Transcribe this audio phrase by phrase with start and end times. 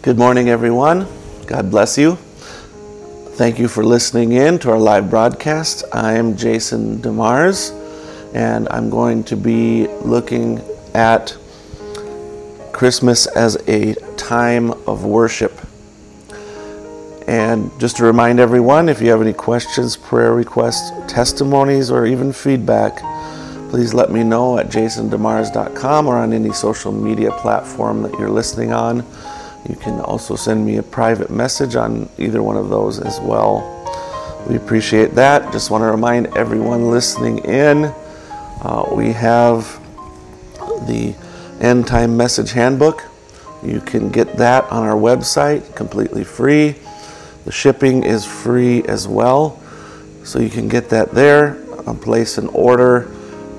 [0.00, 1.08] Good morning, everyone.
[1.48, 2.14] God bless you.
[3.34, 5.82] Thank you for listening in to our live broadcast.
[5.92, 7.72] I am Jason DeMars,
[8.32, 10.62] and I'm going to be looking
[10.94, 11.36] at
[12.72, 15.60] Christmas as a time of worship.
[17.26, 22.32] And just to remind everyone, if you have any questions, prayer requests, testimonies, or even
[22.32, 22.98] feedback,
[23.68, 28.72] please let me know at jasondemars.com or on any social media platform that you're listening
[28.72, 29.04] on.
[29.66, 33.74] You can also send me a private message on either one of those as well.
[34.48, 35.52] We appreciate that.
[35.52, 37.92] Just want to remind everyone listening in
[38.62, 39.80] uh, we have
[40.86, 41.14] the
[41.60, 43.04] End Time Message Handbook.
[43.62, 46.74] You can get that on our website completely free.
[47.44, 49.60] The shipping is free as well.
[50.24, 53.10] So you can get that there, I'll place an order,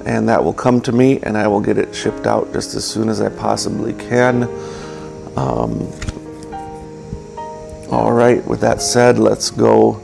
[0.05, 2.85] and that will come to me, and I will get it shipped out just as
[2.85, 4.43] soon as I possibly can.
[5.39, 5.87] Um,
[7.89, 10.01] all right, with that said, let's go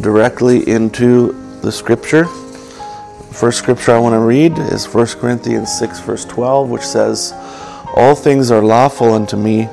[0.00, 2.24] directly into the scripture.
[3.30, 7.32] First scripture I want to read is 1 Corinthians 6, verse 12, which says,
[7.94, 9.68] All things are lawful unto me,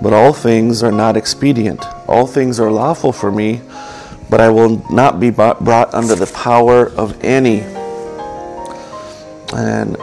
[0.00, 1.84] but all things are not expedient.
[2.06, 3.62] All things are lawful for me,
[4.30, 7.62] but I will not be brought under the power of any.
[9.52, 9.96] And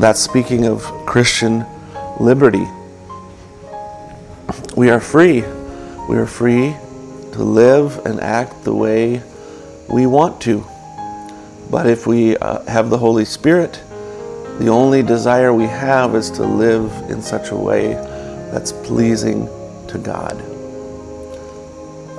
[0.00, 1.64] that's speaking of Christian
[2.20, 2.66] liberty.
[4.76, 5.42] We are free.
[6.08, 6.74] We are free
[7.32, 9.22] to live and act the way
[9.88, 10.64] we want to.
[11.70, 13.82] But if we uh, have the Holy Spirit,
[14.58, 17.94] the only desire we have is to live in such a way
[18.52, 19.46] that's pleasing
[19.88, 20.36] to God.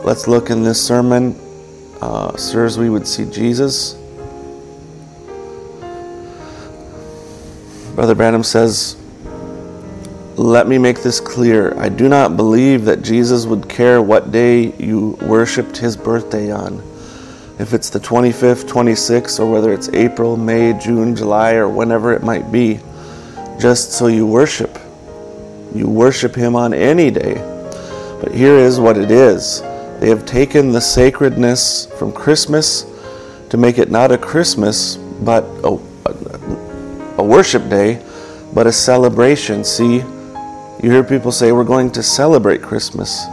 [0.06, 1.36] Let's look in this sermon,
[2.02, 3.94] uh, sirs, we would see Jesus.
[7.96, 8.96] Brother Branham says,
[10.38, 11.76] let me make this clear.
[11.80, 16.78] I do not believe that Jesus would care what day you worshiped his birthday on.
[17.58, 22.22] If it's the 25th, 26th, or whether it's April, May, June, July, or whenever it
[22.22, 22.80] might be,
[23.60, 24.78] just so you worship.
[25.74, 27.34] You worship him on any day.
[28.22, 29.62] But here is what it is
[30.00, 32.86] they have taken the sacredness from Christmas
[33.50, 35.80] to make it not a Christmas, but a,
[37.18, 38.00] a worship day,
[38.54, 39.64] but a celebration.
[39.64, 40.04] See,
[40.82, 43.26] you hear people say, We're going to celebrate Christmas.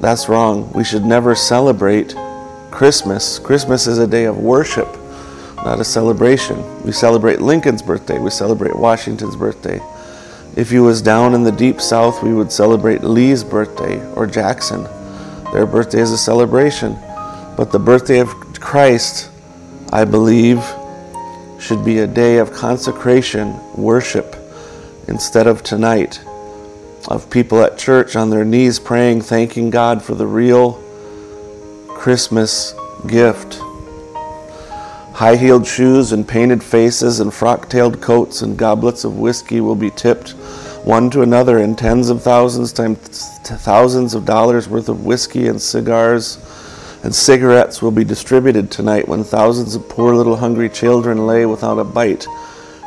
[0.00, 0.72] That's wrong.
[0.72, 2.14] We should never celebrate
[2.70, 3.40] Christmas.
[3.40, 4.88] Christmas is a day of worship,
[5.56, 6.84] not a celebration.
[6.84, 9.80] We celebrate Lincoln's birthday, we celebrate Washington's birthday.
[10.54, 14.84] If you was down in the deep south, we would celebrate Lee's birthday or Jackson.
[15.52, 16.96] Their birthday is a celebration.
[17.56, 18.28] But the birthday of
[18.60, 19.30] Christ,
[19.92, 20.64] I believe,
[21.58, 24.36] should be a day of consecration, worship,
[25.08, 26.22] instead of tonight
[27.08, 30.82] of people at church on their knees praying, thanking God for the real
[31.88, 32.74] Christmas
[33.06, 33.60] gift.
[35.14, 39.76] High heeled shoes and painted faces and frock tailed coats and goblets of whiskey will
[39.76, 40.30] be tipped
[40.84, 42.98] one to another and tens of thousands times
[43.44, 46.38] thousands of dollars worth of whiskey and cigars
[47.04, 51.78] and cigarettes will be distributed tonight when thousands of poor little hungry children lay without
[51.78, 52.26] a bite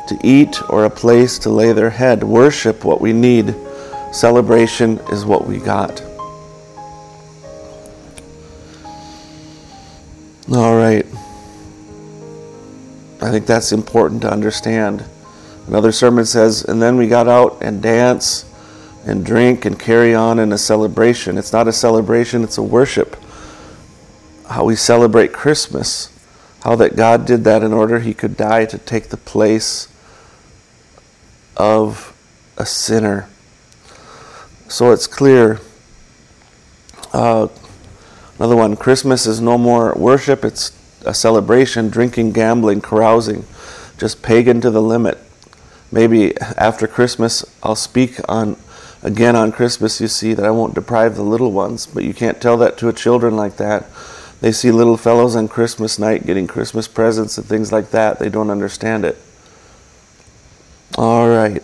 [0.08, 2.22] to eat or a place to lay their head.
[2.22, 3.54] Worship what we need
[4.16, 6.00] Celebration is what we got.
[10.50, 11.04] All right.
[13.20, 15.04] I think that's important to understand.
[15.66, 18.46] Another sermon says, and then we got out and dance
[19.04, 21.36] and drink and carry on in a celebration.
[21.36, 23.16] It's not a celebration, it's a worship.
[24.48, 26.10] How we celebrate Christmas.
[26.64, 29.88] How that God did that in order he could die to take the place
[31.54, 32.16] of
[32.56, 33.28] a sinner.
[34.68, 35.60] So it's clear.
[37.12, 37.48] Uh,
[38.38, 43.44] another one Christmas is no more worship, it's a celebration, drinking, gambling, carousing,
[43.96, 45.18] just pagan to the limit.
[45.92, 48.56] Maybe after Christmas, I'll speak on
[49.02, 50.00] again on Christmas.
[50.00, 52.88] You see that I won't deprive the little ones, but you can't tell that to
[52.88, 53.86] a children like that.
[54.40, 58.18] They see little fellows on Christmas night getting Christmas presents and things like that.
[58.18, 59.16] They don't understand it.
[60.98, 61.62] All right.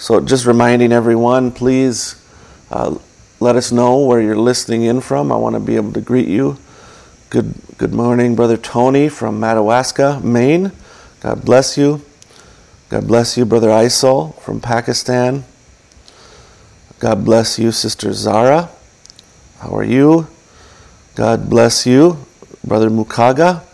[0.00, 2.24] So, just reminding everyone, please
[2.70, 2.98] uh,
[3.40, 5.32] let us know where you're listening in from.
[5.32, 6.56] I want to be able to greet you.
[7.30, 10.70] Good, good morning, Brother Tony from Madawaska, Maine.
[11.20, 12.00] God bless you.
[12.90, 15.42] God bless you, Brother Isol from Pakistan.
[17.00, 18.70] God bless you, Sister Zara.
[19.58, 20.28] How are you?
[21.16, 22.24] God bless you,
[22.64, 23.64] Brother Mukaga.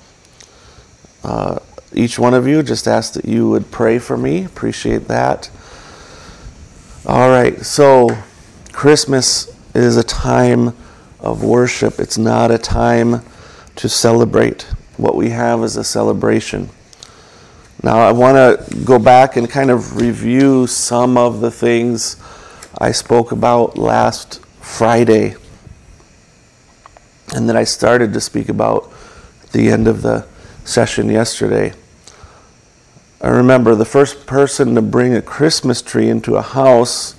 [1.23, 1.59] Uh,
[1.93, 2.63] each one of you.
[2.63, 4.47] Just ask that you would pray for me.
[4.47, 5.51] Appreciate that.
[7.07, 8.09] All right, so
[8.73, 10.75] Christmas is a time
[11.21, 13.21] of worship, it's not a time
[13.77, 14.63] to celebrate.
[14.97, 16.71] What we have is a celebration.
[17.83, 22.17] Now, I want to go back and kind of review some of the things
[22.79, 25.37] I spoke about last Friday
[27.35, 28.91] and that I started to speak about
[29.53, 30.27] the end of the
[30.65, 31.75] session yesterday.
[33.25, 37.17] I remember the first person to bring a Christmas tree into a house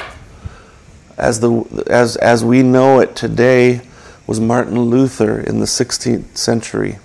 [1.17, 3.81] as, the, as, as we know it today
[4.27, 6.99] was Martin Luther in the 16th century.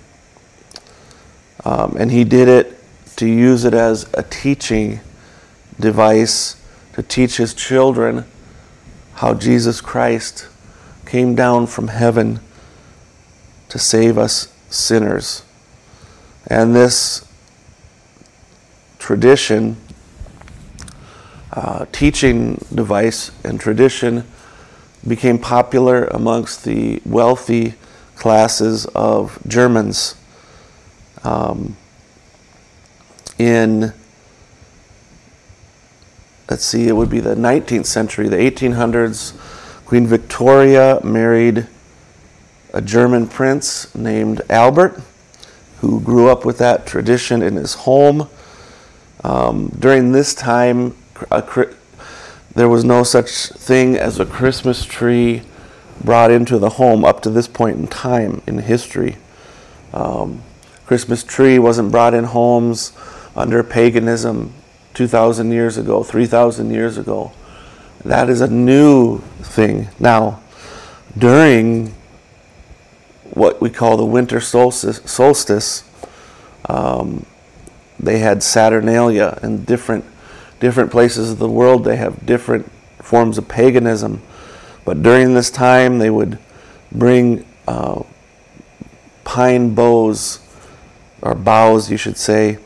[1.65, 2.77] Um, and he did it
[3.15, 4.99] to use it as a teaching
[5.79, 6.63] device
[6.93, 8.23] to teach his children
[9.15, 10.47] how Jesus Christ
[11.07, 12.39] came down from heaven
[13.69, 15.43] to save us sinners.
[16.45, 17.25] And this
[19.01, 19.75] tradition,
[21.51, 24.23] uh, teaching device, and tradition
[25.07, 27.73] became popular amongst the wealthy
[28.15, 30.15] classes of Germans.
[31.23, 31.75] Um,
[33.39, 33.91] in,
[36.47, 39.35] let's see, it would be the 19th century, the 1800s.
[39.85, 41.67] Queen Victoria married
[42.71, 45.01] a German prince named Albert,
[45.79, 48.29] who grew up with that tradition in his home.
[49.23, 50.95] Um, during this time,
[51.29, 51.43] a,
[52.55, 55.43] there was no such thing as a Christmas tree
[56.03, 59.17] brought into the home up to this point in time in history.
[59.93, 60.41] Um,
[60.85, 62.91] Christmas tree wasn't brought in homes
[63.35, 64.53] under paganism
[64.93, 67.31] 2,000 years ago, 3,000 years ago.
[68.03, 69.89] That is a new thing.
[69.99, 70.41] Now,
[71.17, 71.93] during
[73.31, 75.83] what we call the winter solstice, solstice
[76.67, 77.25] um,
[78.01, 80.05] they had Saturnalia in different
[80.59, 81.83] different places of the world.
[81.83, 84.21] They have different forms of paganism,
[84.85, 86.37] but during this time they would
[86.91, 88.03] bring uh,
[89.23, 90.39] pine boughs
[91.21, 92.57] or boughs, you should say,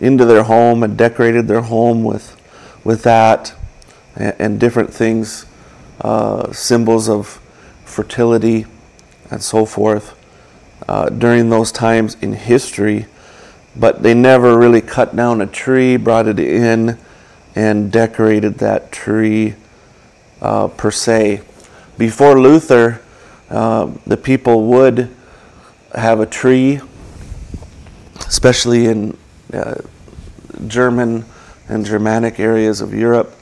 [0.00, 2.36] into their home and decorated their home with,
[2.84, 3.54] with that
[4.16, 5.46] and, and different things,
[6.00, 7.40] uh, symbols of
[7.84, 8.66] fertility
[9.30, 10.18] and so forth
[10.88, 13.06] uh, during those times in history.
[13.74, 16.98] But they never really cut down a tree, brought it in,
[17.54, 19.54] and decorated that tree
[20.40, 21.42] uh, per se.
[21.98, 23.00] Before Luther,
[23.50, 25.10] uh, the people would
[25.94, 26.80] have a tree,
[28.26, 29.16] especially in
[29.52, 29.74] uh,
[30.66, 31.24] German
[31.68, 33.34] and Germanic areas of Europe.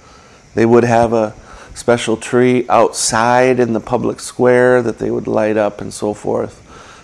[0.55, 1.35] They would have a
[1.75, 6.61] special tree outside in the public square that they would light up and so forth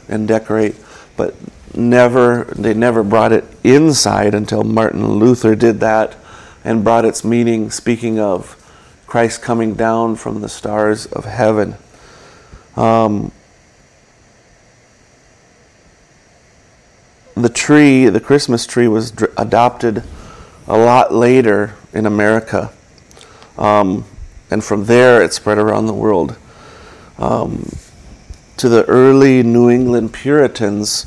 [0.08, 0.76] and decorate,
[1.17, 1.34] but
[1.76, 6.17] never they never brought it inside until Martin Luther did that
[6.64, 8.62] and brought its meaning speaking of
[9.06, 11.76] Christ coming down from the stars of heaven.
[12.76, 13.32] Um,
[17.34, 20.02] the tree, the Christmas tree, was dr- adopted
[20.67, 22.73] a lot later in America.
[23.56, 24.05] Um,
[24.50, 26.37] and from there, it spread around the world.
[27.19, 27.70] Um,
[28.56, 31.06] to the early New England Puritans,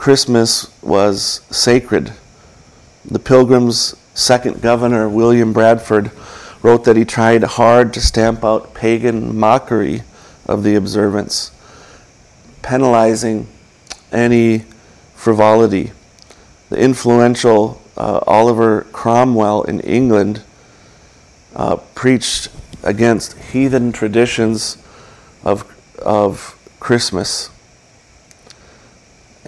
[0.00, 2.14] Christmas was sacred.
[3.04, 6.10] The Pilgrims' second governor, William Bradford,
[6.62, 10.00] wrote that he tried hard to stamp out pagan mockery
[10.46, 11.50] of the observance,
[12.62, 13.46] penalizing
[14.10, 14.60] any
[15.16, 15.92] frivolity.
[16.70, 20.42] The influential uh, Oliver Cromwell in England
[21.54, 22.48] uh, preached
[22.82, 24.78] against heathen traditions
[25.44, 27.50] of, of Christmas.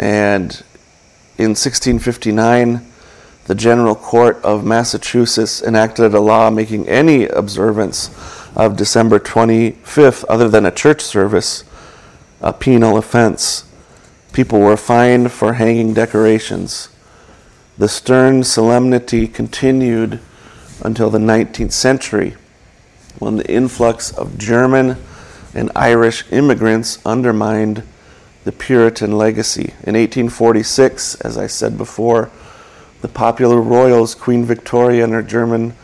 [0.03, 0.65] And
[1.39, 2.85] in 1659,
[3.45, 8.11] the General Court of Massachusetts enacted a law making any observance
[8.57, 11.63] of December 25th, other than a church service,
[12.41, 13.65] a penal offense.
[14.33, 16.89] People were fined for hanging decorations.
[17.79, 20.19] The stern solemnity continued
[20.85, 22.35] until the 19th century
[23.21, 24.97] when the influx of German
[25.55, 27.85] and Irish immigrants undermined
[28.45, 29.75] the Puritan legacy.
[29.85, 32.31] In 1846, as I said before,
[33.01, 35.75] the popular royals, Queen Victoria and her German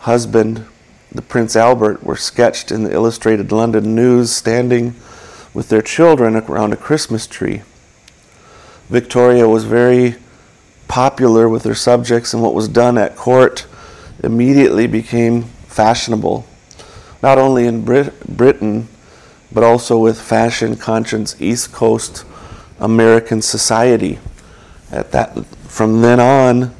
[0.00, 0.66] husband,
[1.10, 4.94] the Prince Albert, were sketched in the Illustrated London News standing
[5.52, 7.62] with their children around a Christmas tree.
[8.88, 10.16] Victoria was very
[10.88, 13.66] popular with her subjects, and what was done at court
[14.22, 16.46] immediately became fashionable,
[17.22, 18.88] not only in Brit- Britain,
[19.54, 22.24] but also with fashion Conscience East Coast
[22.78, 24.18] American society
[24.90, 26.74] at that from then on,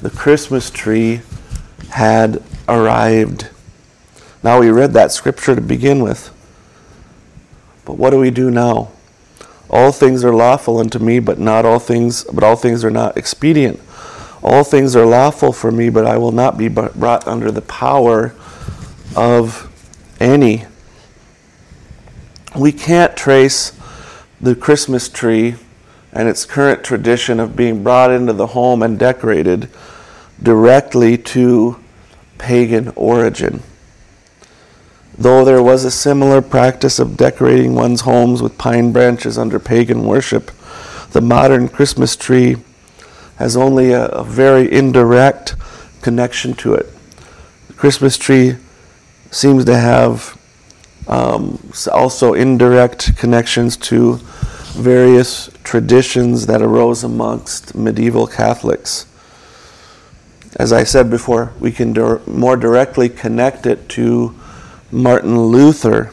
[0.00, 1.20] the Christmas tree
[1.90, 3.50] had arrived.
[4.42, 6.30] Now, we read that scripture to begin with.
[7.84, 8.90] But what do we do now?
[9.70, 13.16] All things are lawful unto me, but not all things, but all things are not
[13.16, 13.80] expedient.
[14.42, 18.34] All things are lawful for me, but I will not be brought under the power
[19.14, 19.70] of
[20.18, 20.66] any.
[22.56, 23.72] We can't trace
[24.38, 25.54] the Christmas tree
[26.12, 29.70] and its current tradition of being brought into the home and decorated
[30.42, 31.78] directly to
[32.36, 33.62] pagan origin.
[35.16, 40.04] Though there was a similar practice of decorating one's homes with pine branches under pagan
[40.04, 40.50] worship,
[41.12, 42.56] the modern Christmas tree
[43.36, 45.54] has only a, a very indirect
[46.02, 46.86] connection to it.
[47.68, 48.56] The Christmas tree
[49.30, 50.38] seems to have
[51.08, 54.18] um, also indirect connections to
[54.74, 59.06] various traditions that arose amongst medieval Catholics.
[60.56, 61.92] As I said before, we can
[62.26, 64.34] more directly connect it to
[64.90, 66.12] Martin Luther.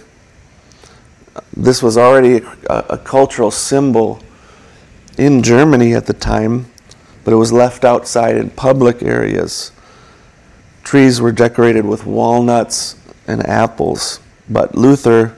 [1.56, 4.22] This was already a, a cultural symbol
[5.18, 6.68] in Germany at the time,
[7.24, 9.72] but it was left outside in public areas.
[10.84, 12.96] Trees were decorated with walnuts
[13.28, 15.36] and apples, but Luther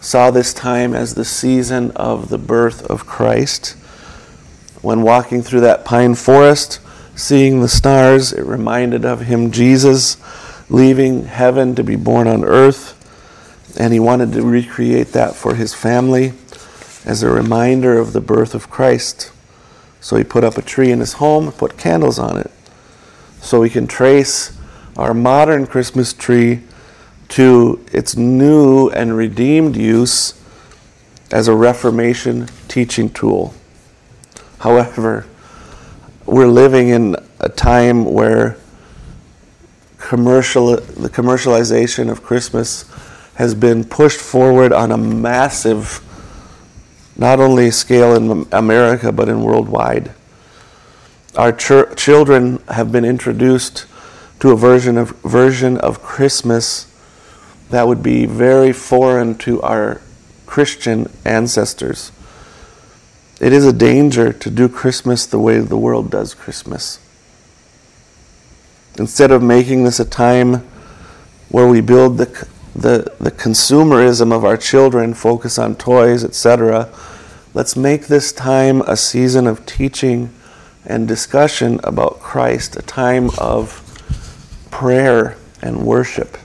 [0.00, 3.72] saw this time as the season of the birth of Christ.
[4.82, 6.80] When walking through that pine forest,
[7.14, 10.16] seeing the stars, it reminded of him Jesus
[10.68, 12.94] leaving heaven to be born on earth,
[13.78, 16.32] and he wanted to recreate that for his family
[17.04, 19.30] as a reminder of the birth of Christ.
[20.00, 22.50] So he put up a tree in his home, put candles on it.
[23.40, 24.56] So we can trace
[24.96, 26.62] our modern Christmas tree
[27.28, 30.34] to its new and redeemed use
[31.30, 33.54] as a Reformation teaching tool.
[34.58, 35.26] However,
[36.24, 38.56] we're living in a time where
[39.98, 42.84] commercial, the commercialization of Christmas
[43.34, 46.00] has been pushed forward on a massive,
[47.16, 50.12] not only scale in America, but in worldwide.
[51.36, 53.86] Our ch- children have been introduced
[54.40, 56.86] to a version of, version of Christmas
[57.70, 60.00] that would be very foreign to our
[60.46, 62.12] Christian ancestors.
[63.40, 67.00] It is a danger to do Christmas the way the world does Christmas.
[68.98, 70.66] Instead of making this a time
[71.50, 76.88] where we build the, the, the consumerism of our children, focus on toys, etc.,
[77.52, 80.32] let's make this time a season of teaching
[80.86, 83.82] and discussion about Christ, a time of
[84.70, 86.38] prayer and worship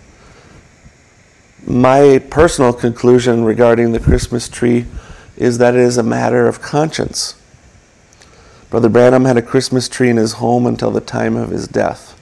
[1.65, 4.85] my personal conclusion regarding the Christmas tree
[5.37, 7.35] is that it is a matter of conscience.
[8.69, 12.17] Brother Branham had a Christmas tree in his home until the time of his death.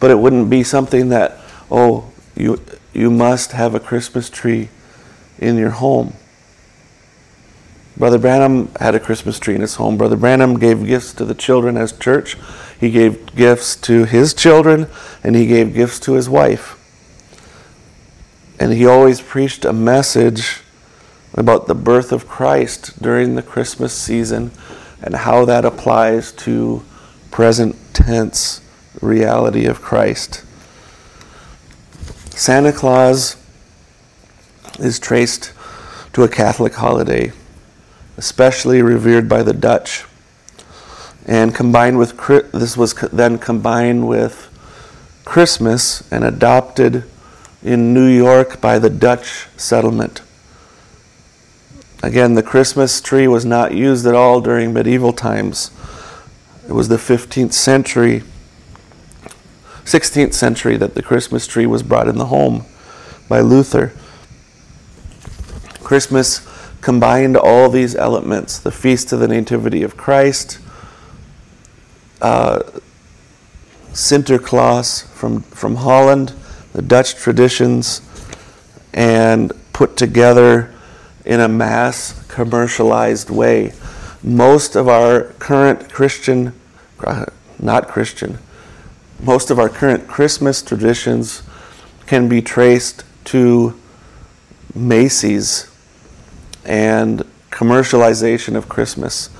[0.00, 1.38] But it wouldn't be something that,
[1.70, 2.60] oh, you,
[2.92, 4.68] you must have a Christmas tree
[5.38, 6.14] in your home.
[7.96, 9.96] Brother Branham had a Christmas tree in his home.
[9.96, 12.36] Brother Branham gave gifts to the children as church.
[12.78, 14.86] He gave gifts to his children,
[15.24, 16.77] and he gave gifts to his wife.
[18.60, 20.62] And he always preached a message
[21.34, 24.50] about the birth of Christ during the Christmas season
[25.02, 26.82] and how that applies to
[27.30, 28.60] present tense
[29.00, 30.44] reality of Christ.
[32.30, 33.36] Santa Claus
[34.78, 35.52] is traced
[36.12, 37.32] to a Catholic holiday,
[38.16, 40.04] especially revered by the Dutch.
[41.26, 42.16] And combined with
[42.52, 44.48] this was then combined with
[45.24, 47.04] Christmas and adopted
[47.62, 50.22] in New York by the Dutch settlement.
[52.02, 55.72] Again, the Christmas tree was not used at all during medieval times.
[56.68, 58.22] It was the 15th century,
[59.84, 62.66] 16th century that the Christmas tree was brought in the home
[63.28, 63.92] by Luther.
[65.82, 66.46] Christmas
[66.80, 70.60] combined all these elements the feast of the Nativity of Christ,
[72.20, 72.62] uh,
[73.92, 76.32] Sinterklaas from, from Holland,
[76.78, 78.02] the Dutch traditions
[78.94, 80.72] and put together
[81.24, 83.72] in a mass commercialized way.
[84.22, 86.52] Most of our current Christian,
[87.02, 87.24] uh,
[87.58, 88.38] not Christian,
[89.20, 91.42] most of our current Christmas traditions
[92.06, 93.76] can be traced to
[94.72, 95.68] Macy's
[96.64, 99.30] and commercialization of Christmas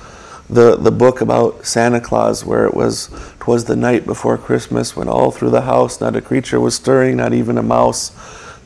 [0.49, 5.07] the, the book about Santa Claus, where it was, twas the night before Christmas when
[5.07, 8.11] all through the house not a creature was stirring, not even a mouse.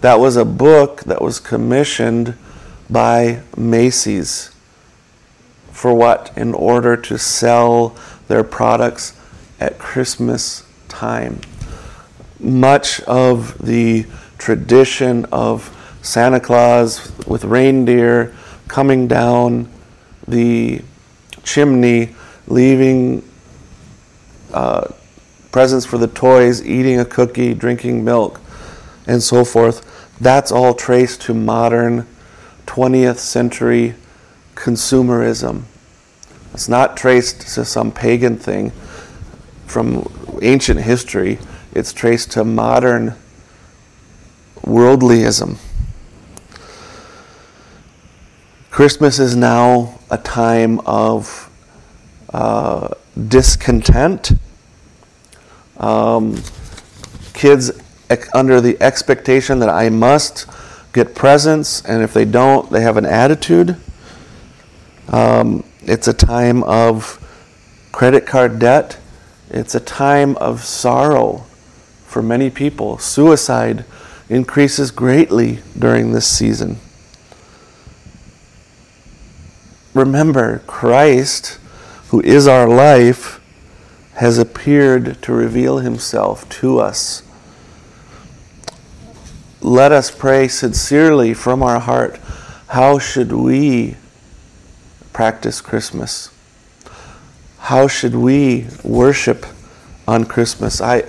[0.02, 2.36] That was a book that was commissioned
[2.90, 4.52] by Macy's
[5.72, 6.32] For what?
[6.38, 7.96] In order to sell
[8.28, 9.20] their products
[9.60, 11.42] at Christmas time.
[12.40, 14.06] Much of the
[14.38, 18.36] tradition of Santa Claus with reindeer
[18.68, 19.70] coming down
[20.28, 20.82] the
[21.44, 22.16] chimney,
[22.48, 23.28] leaving
[24.54, 24.88] uh,
[25.52, 28.42] presents for the toys, eating a cookie, drinking milk,
[29.08, 29.90] and so forth.
[30.20, 32.08] That's all traced to modern
[32.66, 33.96] 20th century
[34.56, 35.64] consumerism.
[36.54, 38.72] It's not traced to some pagan thing
[39.66, 40.08] from
[40.42, 41.40] ancient history,
[41.74, 43.16] it's traced to modern
[44.62, 45.58] worldlyism.
[48.74, 51.48] Christmas is now a time of
[52.34, 52.88] uh,
[53.28, 54.32] discontent.
[55.78, 56.42] Um,
[57.36, 57.72] kids
[58.34, 60.48] under the expectation that I must
[60.92, 63.78] get presents, and if they don't, they have an attitude.
[65.08, 67.20] Um, it's a time of
[67.92, 68.98] credit card debt.
[69.52, 71.46] It's a time of sorrow
[72.08, 72.98] for many people.
[72.98, 73.86] Suicide
[74.30, 76.80] increases greatly during this season.
[79.94, 81.60] Remember, Christ,
[82.10, 83.40] who is our life,
[84.16, 87.24] has appeared to reveal himself to us.
[89.62, 92.20] Let us pray sincerely from our heart
[92.74, 93.96] how should we
[95.14, 96.32] practice Christmas?
[97.60, 99.46] How should we worship
[100.08, 100.82] on Christmas?
[100.82, 101.04] I,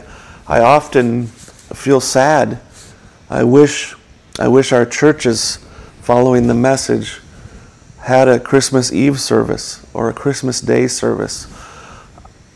[0.46, 2.60] I often feel sad.
[3.30, 3.94] I wish,
[4.38, 5.58] I wish our churches,
[6.02, 7.20] following the message,
[8.04, 11.46] had a Christmas Eve service or a Christmas Day service.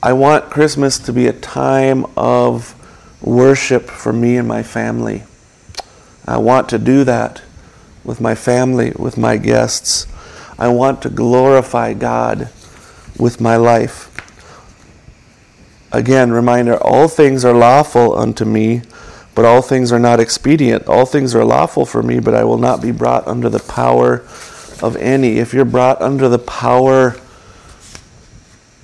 [0.02, 2.74] I want Christmas to be a time of
[3.22, 5.22] worship for me and my family.
[6.26, 7.40] I want to do that
[8.04, 10.06] with my family, with my guests.
[10.58, 12.50] I want to glorify God
[13.18, 14.04] with my life.
[15.90, 18.82] Again, reminder all things are lawful unto me,
[19.34, 20.86] but all things are not expedient.
[20.86, 24.22] All things are lawful for me, but I will not be brought under the power
[24.82, 27.16] of any, if you're brought under the power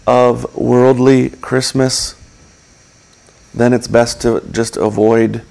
[0.06, 2.14] of worldly Christmas,
[3.54, 5.42] then it's best to just avoid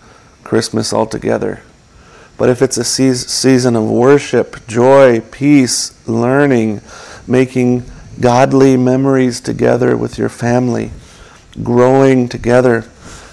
[0.44, 1.64] Christmas altogether.
[2.38, 6.82] But if it's a season of worship, joy, peace, learning,
[7.28, 7.84] making
[8.20, 10.92] godly memories together with your family,
[11.62, 12.86] growing together,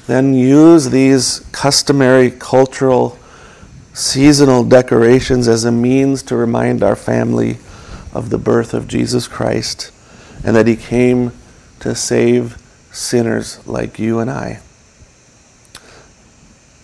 [0.07, 3.19] then use these customary cultural
[3.93, 7.59] seasonal decorations as a means to remind our family
[8.13, 9.93] of the birth of Jesus Christ
[10.45, 11.33] and that he came
[11.81, 12.57] to save
[12.93, 14.61] sinners like you and I.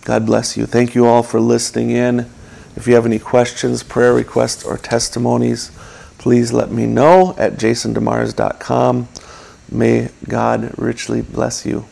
[0.05, 0.67] God bless you.
[0.67, 2.31] Thank you all for listening in.
[2.77, 5.73] If you have any questions, prayer requests, or testimonies,
[6.19, 9.09] please let me know at jasondemars.com.
[9.71, 11.87] May God richly bless you.